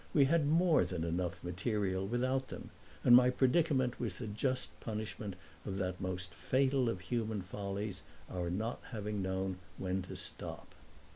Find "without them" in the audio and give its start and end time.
2.07-2.71